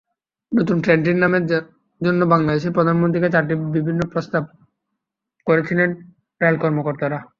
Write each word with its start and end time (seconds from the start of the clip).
নতুন 0.51 0.77
ট্রেনটির 0.81 1.17
নামের 1.17 1.43
জন্য 2.01 2.21
বাংলাদেশের 2.25 2.75
প্রধানমন্ত্রীকে 2.77 3.29
চারটি 3.29 3.53
ভিন্ন 3.77 3.99
নাম 3.99 4.09
প্রস্তাব 4.13 4.43
করেছিলেন 5.47 5.89
রেল 6.41 6.55
কর্মকর্তারা। 6.57 7.19